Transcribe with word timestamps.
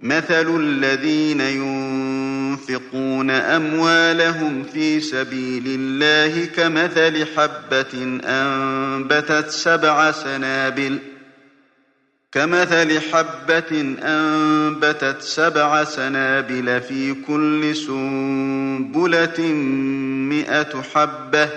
مَثَلُ 0.00 0.60
الَّذِينَ 0.60 1.40
يُنفِقُونَ 1.40 3.30
أَمْوَالَهُمْ 3.30 4.62
فِي 4.62 5.00
سَبِيلِ 5.00 5.64
اللَّهِ 5.66 6.44
كَمَثَلِ 6.44 7.26
حَبَّةٍ 7.36 8.20
أَنبَتَتْ 8.24 9.50
سَبْعَ 9.50 10.12
سَنَابِلَ 10.12 10.98
كمثل 12.36 13.00
حبة 13.00 13.96
أنبتت 14.02 15.16
سبع 15.22 15.84
سنابل 15.84 16.80
في 16.80 17.14
كل 17.14 17.76
سنبلة 17.76 19.40
مئة 20.30 20.82
حبة 20.94 21.48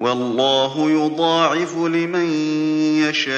والله 0.00 0.90
يضاعف 0.90 1.76
لمن 1.76 2.30
يشاء 3.02 3.32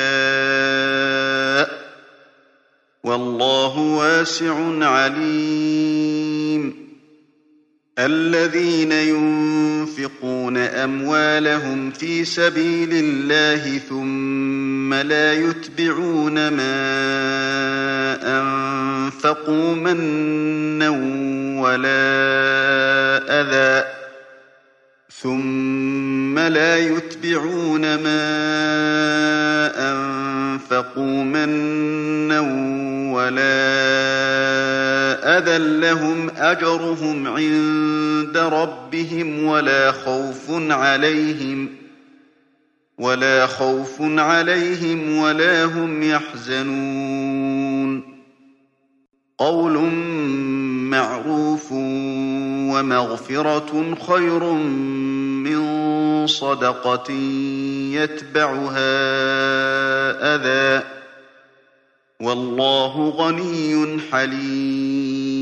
والله 3.04 3.78
واسع 3.78 4.84
عليم. 4.84 6.74
الذين 7.98 8.92
ينفقون 8.92 10.56
أموالهم 10.56 11.90
في 11.90 12.24
سبيل 12.24 12.90
الله 12.92 13.78
ثم 13.78 14.94
لا 14.94 15.32
يتبعون 15.32 16.48
ما 16.48 16.76
أنفقوا 18.22 19.74
منا 19.74 20.88
ولا 21.60 22.00
أذى. 23.40 23.88
ثم 25.22 26.38
لا 26.38 26.78
يتبعون 26.78 27.80
ما 27.80 28.24
أنفقوا 29.92 31.24
منا 31.24 31.73
ولا 33.24 33.64
أذى 35.38 35.58
لهم 35.58 36.30
أجرهم 36.36 37.26
عند 37.26 38.36
ربهم 38.36 39.44
ولا 39.44 39.92
خوف 39.92 40.50
عليهم 40.50 41.68
ولا 42.98 43.46
خوف 43.46 43.96
عليهم 44.00 45.18
ولا 45.18 45.64
هم 45.64 46.02
يحزنون. 46.02 46.94
قول 49.38 49.78
معروف 50.90 51.72
ومغفرة 52.72 53.94
خير 54.08 54.52
من 55.44 56.26
صدقة 56.26 57.12
يتبعها 57.92 58.94
أذى. 60.34 61.03
والله 62.22 63.10
غني 63.10 64.00
حليم. 64.12 65.33